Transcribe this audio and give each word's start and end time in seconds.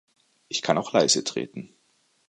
Ich 0.47 0.63
kann 0.63 0.79
auch 0.79 0.93
leise 0.93 1.23
treten. 1.23 1.75